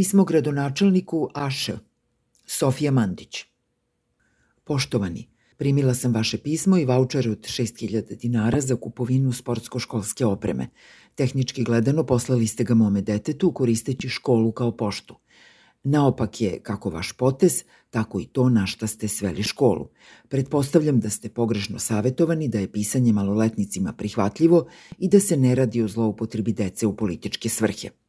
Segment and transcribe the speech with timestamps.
[0.00, 1.70] Pismo gradonačelniku Aš.
[2.46, 3.44] Sofija Mandić.
[4.64, 10.68] Poštovani, primila sam vaše pismo i vaučer od 6000 dinara za kupovinu sportsko-školske opreme.
[11.14, 15.16] Tehnički gledano poslali ste ga mome detetu koristeći školu kao poštu.
[15.84, 19.88] Naopak je kako vaš potez, tako i to na šta ste sveli školu.
[20.28, 24.66] Pretpostavljam da ste pogrešno savetovani da je pisanje maloletnicima prihvatljivo
[24.98, 27.99] i da se ne radi o zloupotrebi dece u političke svrhe.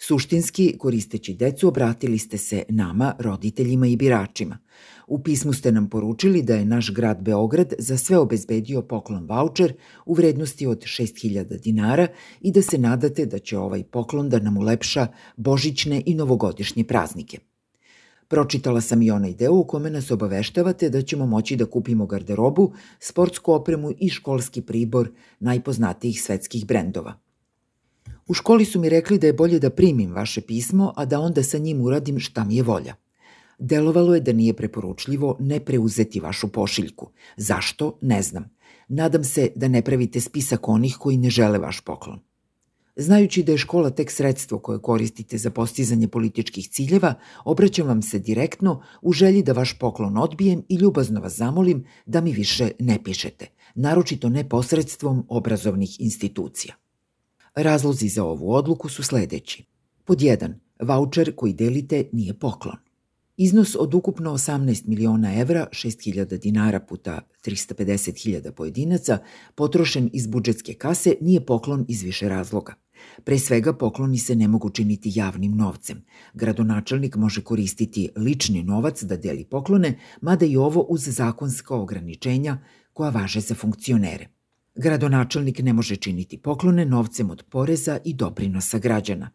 [0.00, 4.58] Suštinski, koristeći decu, obratili ste se nama, roditeljima i biračima.
[5.06, 9.72] U pismu ste nam poručili da je naš grad Beograd za sve obezbedio poklon voucher
[10.06, 12.06] u vrednosti od 6000 dinara
[12.40, 15.06] i da se nadate da će ovaj poklon da nam ulepša
[15.36, 17.38] božićne i novogodišnje praznike.
[18.28, 22.72] Pročitala sam i onaj deo u kome nas obaveštavate da ćemo moći da kupimo garderobu,
[23.00, 27.14] sportsku opremu i školski pribor najpoznatijih svetskih brendova–
[28.28, 31.42] U školi su mi rekli da je bolje da primim vaše pismo, a da onda
[31.42, 32.94] sa njim uradim šta mi je volja.
[33.58, 37.10] Delovalo je da nije preporučljivo ne preuzeti vašu pošiljku.
[37.36, 37.98] Zašto?
[38.00, 38.50] Ne znam.
[38.88, 42.20] Nadam se da ne pravite spisak onih koji ne žele vaš poklon.
[42.96, 48.18] Znajući da je škola tek sredstvo koje koristite za postizanje političkih ciljeva, obraćam vam se
[48.18, 52.98] direktno u želji da vaš poklon odbijem i ljubazno vas zamolim da mi više ne
[53.04, 56.74] pišete, naročito ne posredstvom obrazovnih institucija.
[57.60, 59.64] Razlozi za ovu odluku su sledeći.
[60.04, 60.54] Pod 1.
[60.80, 62.76] Voucher koji delite nije poklon.
[63.36, 69.18] Iznos od ukupno 18 miliona evra, 6000 dinara puta 350.000 pojedinaca,
[69.54, 72.74] potrošen iz budžetske kase, nije poklon iz više razloga.
[73.24, 76.04] Pre svega pokloni se ne mogu činiti javnim novcem.
[76.34, 82.58] Gradonačelnik može koristiti lični novac da deli poklone, mada i ovo uz zakonska ograničenja
[82.92, 84.37] koja važe za funkcionere.
[84.80, 89.30] Gradonačelnik ne može činiti poklone novcem od poreza i doprinosa građana.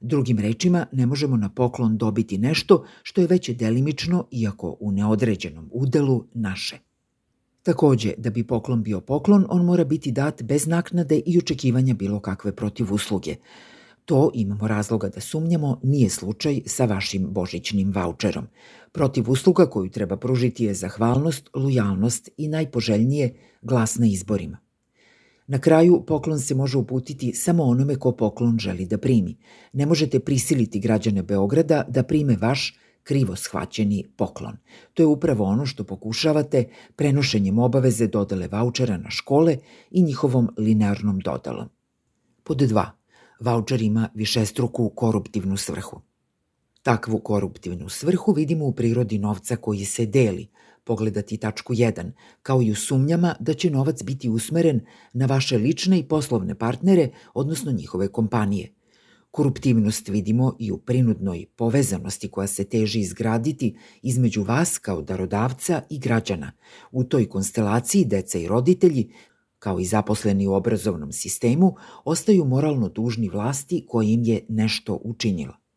[0.00, 5.70] Drugim rečima, ne možemo na poklon dobiti nešto što je već delimično, iako u neodređenom
[5.72, 6.78] udelu, naše.
[7.62, 12.20] Takođe, da bi poklon bio poklon, on mora biti dat bez naknade i očekivanja bilo
[12.20, 13.36] kakve protivusluge.
[14.04, 18.46] To, imamo razloga da sumnjamo, nije slučaj sa vašim božićnim vaučerom.
[18.92, 24.67] Protiv usluga koju treba pružiti je zahvalnost, lojalnost i najpoželjnije glas na izborima.
[25.48, 29.36] Na kraju, poklon se može uputiti samo onome ko poklon želi da primi.
[29.72, 34.56] Ne možete prisiliti građane Beograda da prime vaš krivo shvaćeni poklon.
[34.94, 36.64] To je upravo ono što pokušavate
[36.96, 39.56] prenošenjem obaveze dodele vaučera na škole
[39.90, 41.68] i njihovom linearnom dodalom.
[42.44, 42.84] Pod 2.
[43.40, 46.00] Vaučer ima višestruku koruptivnu svrhu.
[46.82, 50.48] Takvu koruptivnu svrhu vidimo u prirodi novca koji se deli,
[50.88, 52.10] pogledati tačku 1,
[52.42, 54.80] kao i u sumnjama da će novac biti usmeren
[55.12, 58.72] na vaše lične i poslovne partnere, odnosno njihove kompanije.
[59.30, 65.98] Koruptivnost vidimo i u prinudnoj povezanosti koja se teži izgraditi između vas kao darodavca i
[65.98, 66.52] građana.
[66.92, 69.12] U toj konstelaciji deca i roditelji
[69.58, 71.74] kao i zaposleni u obrazovnom sistemu,
[72.04, 75.67] ostaju moralno dužni vlasti koja im je nešto učinila.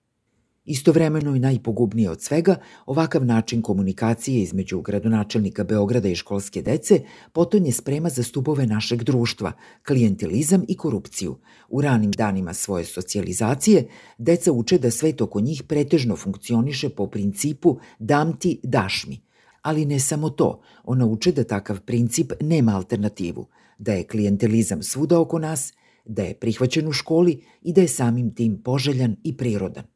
[0.65, 2.55] Istovremeno i najpogubnije od svega,
[2.85, 7.01] ovakav način komunikacije između gradonačelnika Beograda i školske dece
[7.33, 9.51] potonje sprema za stubove našeg društva,
[9.87, 11.37] klijentelizam i korupciju.
[11.69, 17.77] U ranim danima svoje socijalizacije, deca uče da svet oko njih pretežno funkcioniše po principu
[17.99, 19.21] dam ti, daš mi.
[19.61, 23.47] Ali ne samo to, ona uče da takav princip nema alternativu,
[23.77, 25.73] da je klijentelizam svuda oko nas,
[26.05, 29.90] da je prihvaćen u školi i da je samim tim poželjan i prirodan.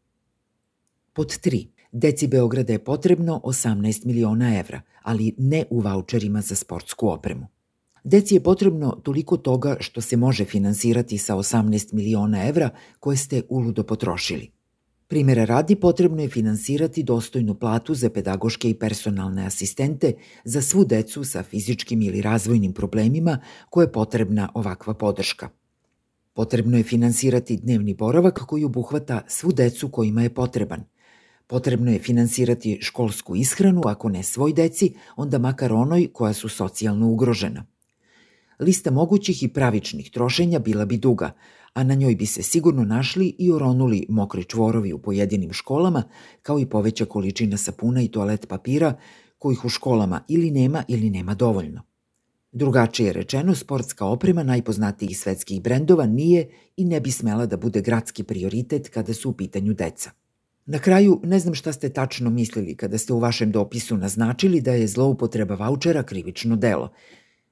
[1.15, 1.67] Pod 3.
[1.91, 7.47] Deci Beograda je potrebno 18 miliona evra, ali ne u vaučerima za sportsku opremu.
[8.03, 13.41] Deci je potrebno toliko toga što se može finansirati sa 18 miliona evra koje ste
[13.49, 14.51] uludo potrošili.
[15.07, 21.23] Primera radi potrebno je finansirati dostojnu platu za pedagoške i personalne asistente za svu decu
[21.23, 23.39] sa fizičkim ili razvojnim problemima
[23.69, 25.49] koje je potrebna ovakva podrška.
[26.33, 30.83] Potrebno je finansirati dnevni boravak koji obuhvata svu decu kojima je potreban–
[31.47, 37.09] Potrebno je finansirati školsku ishranu, ako ne svoj deci, onda makar onoj koja su socijalno
[37.09, 37.65] ugrožena.
[38.59, 41.31] Lista mogućih i pravičnih trošenja bila bi duga,
[41.73, 46.03] a na njoj bi se sigurno našli i oronuli mokri čvorovi u pojedinim školama,
[46.41, 48.97] kao i poveća količina sapuna i toalet papira,
[49.37, 51.81] kojih u školama ili nema ili nema dovoljno.
[52.51, 58.23] Drugačije rečeno, sportska oprema najpoznatijih svetskih brendova nije i ne bi smela da bude gradski
[58.23, 60.11] prioritet kada su u pitanju deca.
[60.65, 64.71] Na kraju, ne znam šta ste tačno mislili kada ste u vašem dopisu naznačili da
[64.71, 66.91] je zloupotreba vaučera krivično delo.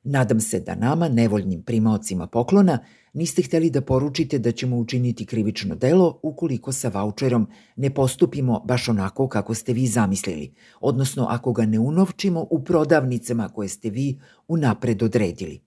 [0.04, 2.80] Nadam se da nama, nevoljnim primaocima poklona,
[3.13, 8.89] niste hteli da poručite da ćemo učiniti krivično delo ukoliko sa voucherom ne postupimo baš
[8.89, 14.19] onako kako ste vi zamislili, odnosno ako ga ne unovčimo u prodavnicama koje ste vi
[14.48, 15.62] unapred odredili.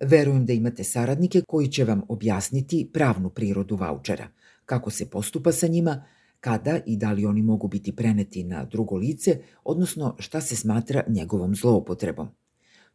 [0.00, 4.28] Verujem da imate saradnike koji će vam objasniti pravnu prirodu vouchera,
[4.64, 6.04] kako se postupa sa njima,
[6.40, 11.02] kada i da li oni mogu biti preneti na drugo lice, odnosno šta se smatra
[11.08, 12.28] njegovom zloupotrebom.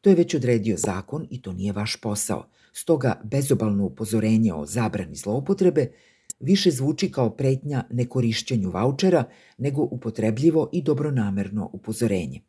[0.01, 2.47] To je već odredio zakon i to nije vaš posao.
[2.73, 5.91] Stoga bezobalno upozorenje o zabrani zloupotrebe
[6.39, 9.23] više zvuči kao pretnja nekorišćenju vaučera
[9.57, 12.41] nego upotrebljivo i dobronamerno upozorenje.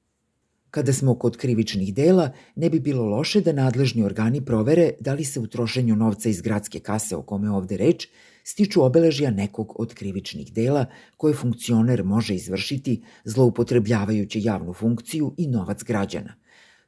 [0.71, 5.25] Kada smo kod krivičnih dela, ne bi bilo loše da nadležni organi provere da li
[5.25, 8.09] se u trošenju novca iz gradske kase o kome ovde reč
[8.45, 10.87] stiču obeležja nekog od krivičnih dela
[11.17, 16.35] koje funkcioner može izvršiti zloupotrebljavajući javnu funkciju i novac građana.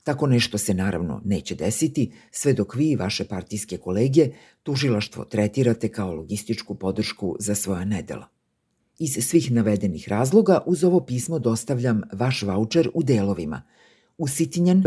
[0.03, 4.29] Tako nešto se naravno neće desiti, sve dok vi i vaše partijske kolege
[4.63, 8.29] tužilaštvo tretirate kao logističku podršku za svoja nedela.
[8.99, 13.63] Iz svih navedenih razloga uz ovo pismo dostavljam vaš voucher u delovima.
[14.19, 14.85] Usitinjen,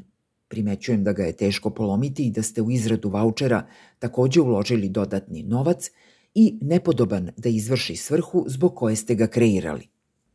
[0.47, 3.67] primećujem da ga je teško polomiti i da ste u izradu vouchera
[3.99, 5.91] takođe uložili dodatni novac
[6.39, 9.87] i nepodoban da izvrši svrhu zbog koje ste ga kreirali.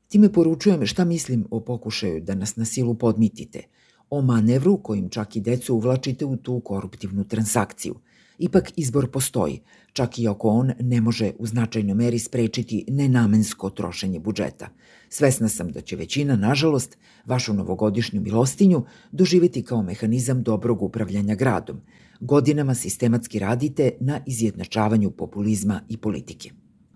[0.09, 3.63] Time poručujem šta mislim o pokušaju da nas na silu podmitite–
[4.13, 7.95] o manevru kojim čak i decu uvlačite u tu koruptivnu transakciju.
[8.39, 9.61] Ipak izbor postoji,
[9.93, 14.69] čak i ako on ne može u značajnoj meri sprečiti nenamensko trošenje budžeta.
[15.09, 21.81] Svesna sam da će većina, nažalost, vašu novogodišnju milostinju doživeti kao mehanizam dobrog upravljanja gradom.
[22.25, 26.51] Godinama sistematski radite na izjednačavanju populizma i politike.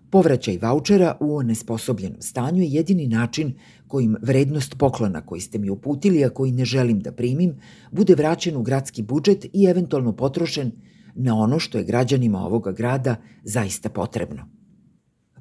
[0.09, 3.53] Povraćaj vouchera u onesposobljenom stanju je jedini način
[3.87, 7.57] kojim vrednost poklona koji ste mi uputili, a koji ne želim da primim,
[7.91, 10.71] bude vraćen u gradski budžet i eventualno potrošen
[11.15, 14.47] na ono što je građanima ovoga grada zaista potrebno.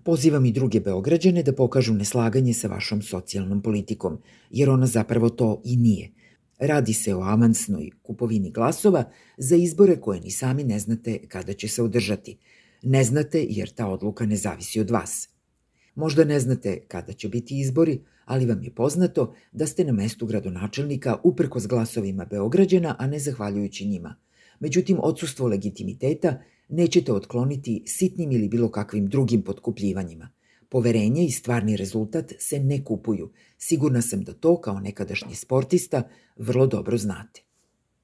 [0.05, 4.19] Pozivam i druge Beograđane da pokažu neslaganje sa vašom socijalnom politikom,
[4.51, 6.11] jer ona zapravo to i nije.
[6.59, 9.05] Radi se o avansnoj kupovini glasova
[9.39, 12.37] za izbore koje ni sami ne znate kada će se održati–
[12.83, 15.29] Ne znate jer ta odluka ne zavisi od vas.
[15.95, 20.27] Možda ne znate kada će biti izbori, ali vam je poznato da ste na mestu
[20.27, 24.15] gradonačelnika uprkos glasovima Beograđana, a ne zahvaljujući njima.
[24.61, 30.29] Međutim, odsustvo legitimiteta nećete otkloniti sitnim ili bilo kakvim drugim potkupljivanjima.
[30.69, 33.33] Poverenje i stvarni rezultat se ne kupuju.
[33.59, 36.03] Sigurna sam da to, kao nekadašnji sportista,
[36.37, 37.46] vrlo dobro znate.